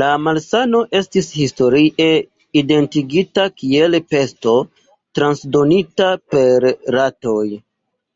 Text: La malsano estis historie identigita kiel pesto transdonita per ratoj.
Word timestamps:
La 0.00 0.06
malsano 0.22 0.80
estis 1.00 1.28
historie 1.36 2.08
identigita 2.62 3.46
kiel 3.62 3.96
pesto 4.16 4.56
transdonita 5.20 6.12
per 6.36 6.68
ratoj. 6.98 7.46